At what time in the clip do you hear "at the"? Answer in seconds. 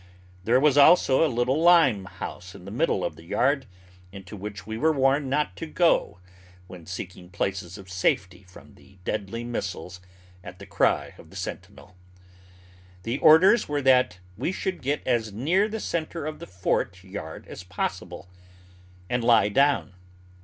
10.43-10.65